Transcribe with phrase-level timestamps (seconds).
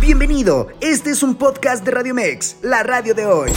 [0.00, 3.50] Bienvenido, este es un podcast de Radio Mex, la radio de hoy.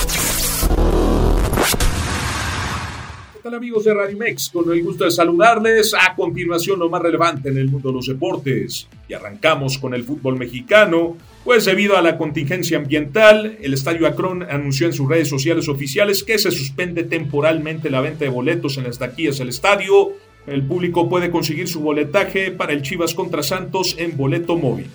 [3.34, 4.50] ¿Qué tal amigos de Radio Mex?
[4.50, 5.94] Con el gusto de saludarles.
[5.94, 8.88] A continuación lo más relevante en el mundo de los deportes.
[9.08, 14.44] Y arrancamos con el fútbol mexicano, pues debido a la contingencia ambiental, el Estadio Akron
[14.44, 18.86] anunció en sus redes sociales oficiales que se suspende temporalmente la venta de boletos en
[18.86, 20.14] las taquillas del estadio.
[20.48, 24.90] El público puede conseguir su boletaje para el Chivas contra Santos en boleto móvil.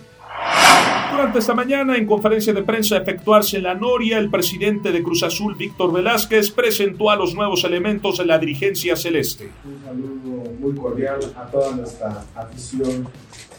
[1.12, 5.22] Durante esta mañana, en conferencia de prensa efectuarse en la Noria, el presidente de Cruz
[5.22, 9.48] Azul, Víctor Velázquez, presentó a los nuevos elementos de la dirigencia celeste.
[9.64, 13.06] Un saludo muy cordial a toda nuestra afición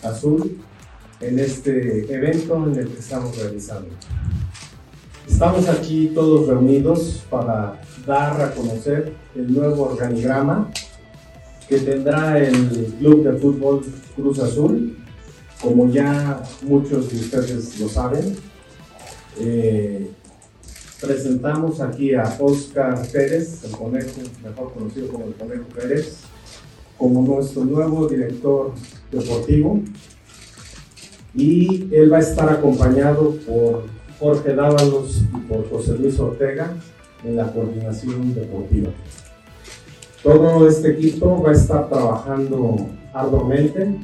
[0.04, 0.58] azul
[1.22, 3.90] en este evento en el que estamos realizando.
[5.26, 10.70] Estamos aquí todos reunidos para dar a conocer el nuevo organigrama
[11.68, 13.82] que tendrá el Club de Fútbol
[14.16, 14.96] Cruz Azul
[15.62, 18.36] como ya muchos de ustedes lo saben,
[19.40, 20.12] eh,
[21.02, 26.20] presentamos aquí a Oscar Pérez, el conejo, mejor conocido como el conejo Pérez,
[26.98, 28.74] como nuestro nuevo director
[29.12, 29.82] deportivo.
[31.34, 33.86] Y él va a estar acompañado por
[34.20, 36.74] Jorge Dávalos y por José Luis Ortega
[37.24, 38.92] en la coordinación deportiva.
[40.26, 43.96] Todo este equipo va a estar trabajando arduamente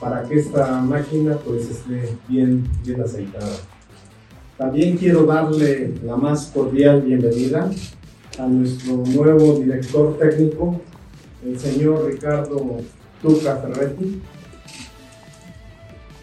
[0.00, 3.58] para que esta máquina pues esté bien, bien aceitada.
[4.56, 7.70] También quiero darle la más cordial bienvenida
[8.40, 10.80] a nuestro nuevo director técnico,
[11.46, 12.78] el señor Ricardo
[13.22, 14.20] Tuca Ferretti.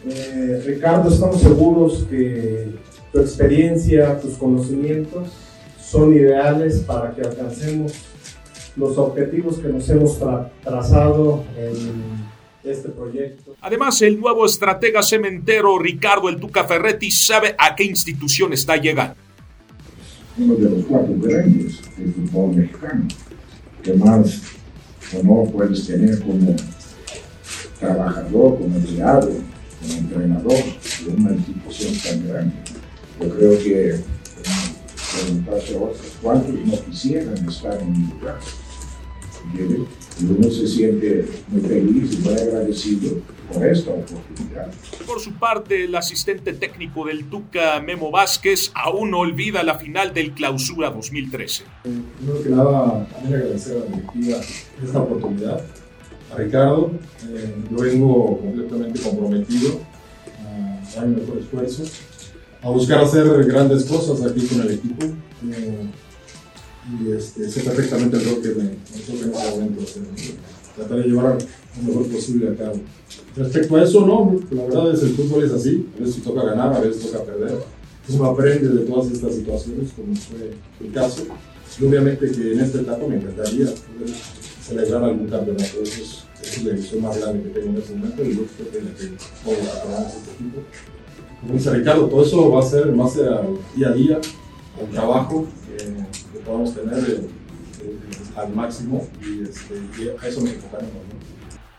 [0.06, 2.74] Eh, Ricardo, estamos seguros que
[3.10, 5.30] tu experiencia, tus conocimientos
[5.80, 7.94] son ideales para que alcancemos
[8.76, 12.26] los objetivos que nos hemos tra trazado en
[12.64, 13.56] este proyecto.
[13.62, 19.16] Además, el nuevo estratega cementero Ricardo El Tuca Ferretti sabe a qué institución está llegando.
[20.38, 23.08] Uno de los cuatro grandes del fútbol mexicano,
[23.82, 24.42] que más
[25.18, 26.56] honor puedes tener como
[27.80, 29.32] trabajador, como empleado,
[29.80, 30.64] como entrenador
[31.06, 32.56] de una institución tan grande.
[33.22, 34.00] Yo creo que
[35.14, 38.40] preguntarse a otros cuántos no quisieran estar en mi lugar.
[39.54, 43.18] Y uno se siente muy feliz y muy agradecido
[43.54, 44.72] por esta oportunidad.
[45.06, 50.14] Por su parte, el asistente técnico del Tuca, Memo Vázquez, aún no olvida la final
[50.14, 51.64] del Clausura 2013.
[51.84, 54.38] Primero que nada, también agradecer a la directiva
[54.84, 55.62] esta oportunidad.
[56.34, 56.92] A Ricardo,
[57.30, 59.80] eh, yo vengo completamente comprometido
[60.44, 61.84] a dar mi mejor esfuerzo,
[62.62, 65.06] a buscar hacer grandes cosas aquí con el equipo.
[65.06, 65.86] Eh,
[66.88, 68.64] y este, sé perfectamente el rol que me,
[69.06, 70.34] toca en este momento.
[70.76, 71.38] tratar de llevar
[71.78, 72.80] lo mejor posible a cabo.
[73.36, 76.74] Respecto a eso, no, la verdad es el fútbol es así, a veces toca ganar,
[76.74, 77.58] a veces toca perder.
[78.08, 81.24] Uno aprende de todas estas situaciones, como fue el caso.
[81.80, 84.16] Y obviamente que en esta etapa me encantaría poder
[84.62, 85.82] celebrar algún campeonato.
[85.82, 88.44] Eso es, esa es la ilusión más grande que tengo en este momento y yo
[88.58, 89.06] creo que la que
[89.44, 90.62] vamos a tomar este equipo.
[91.42, 94.22] Como dice Ricardo, todo eso va a ser en base al día a día,
[94.80, 95.48] al trabajo.
[95.78, 96.05] Eh,
[96.46, 97.28] podamos tener eh,
[97.84, 100.94] eh, al máximo y, este, y, a eso nos enfocaremos.
[100.94, 101.26] ¿no?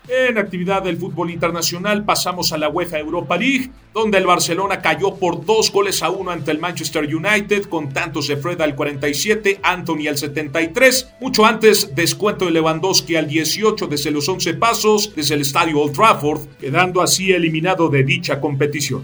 [0.09, 5.16] En actividad del fútbol internacional pasamos a la UEFA Europa League, donde el Barcelona cayó
[5.16, 9.59] por dos goles a uno ante el Manchester United, con tantos de Fred al 47,
[9.65, 15.34] Anthony al 73, mucho antes descuento de Lewandowski al 18 desde los 11 pasos desde
[15.34, 19.03] el estadio Old Trafford, quedando así eliminado de dicha competición.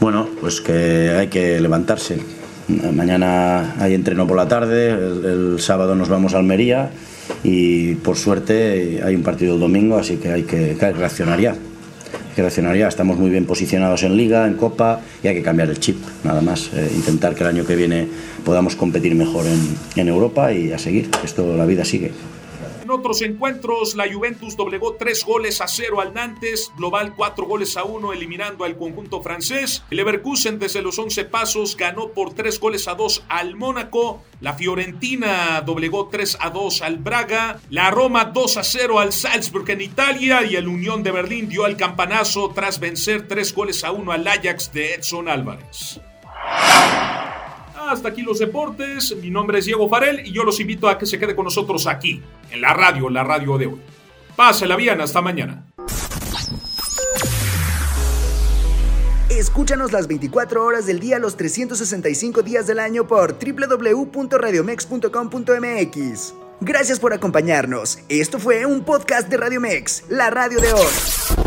[0.00, 2.18] Bueno, pues que hay que levantarse,
[2.92, 6.90] Mañana hay entreno por la tarde, el, sábado nos vamos a Almería
[7.44, 11.54] y por suerte hay un partido el domingo, así que hay que, reaccionar ya.
[12.36, 12.88] Reaccionar ya.
[12.88, 16.40] Estamos muy bien posicionados en Liga, en Copa y hay que cambiar el chip, nada
[16.40, 16.70] más.
[16.74, 18.08] Eh, intentar que el año que viene
[18.44, 19.44] podamos competir mejor
[19.96, 21.10] en Europa y a seguir.
[21.24, 22.12] Esto, la vida sigue.
[22.92, 27.84] Otros encuentros, la Juventus doblegó 3 goles a 0 al Nantes, global 4 goles a
[27.84, 29.82] 1 eliminando al conjunto francés.
[29.90, 34.22] El Leverkusen desde los 11 pasos ganó por 3 goles a 2 al Mónaco.
[34.40, 37.60] La Fiorentina doblegó 3 a 2 al Braga.
[37.70, 41.66] La Roma 2 a 0 al Salzburg en Italia y el Unión de Berlín dio
[41.66, 46.00] el campanazo tras vencer 3 goles a 1 al Ajax de Edson Álvarez.
[47.92, 49.14] Hasta aquí los deportes.
[49.20, 51.86] Mi nombre es Diego Farel y yo los invito a que se quede con nosotros
[51.86, 53.78] aquí, en la radio, la radio de hoy.
[54.34, 55.66] Pásela bien, hasta mañana.
[59.28, 66.34] Escúchanos las 24 horas del día, los 365 días del año por www.radiomex.com.mx.
[66.60, 67.98] Gracias por acompañarnos.
[68.08, 71.41] Esto fue un podcast de Radio Mex, la radio de hoy.